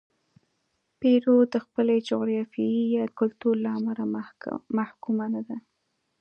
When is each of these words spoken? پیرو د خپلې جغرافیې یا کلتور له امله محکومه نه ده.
پیرو 0.99 1.37
د 1.53 1.55
خپلې 1.65 1.95
جغرافیې 2.09 2.81
یا 2.97 3.05
کلتور 3.19 3.55
له 3.63 3.69
امله 3.77 4.03
محکومه 4.77 5.25
نه 5.33 5.41
ده. 5.47 5.57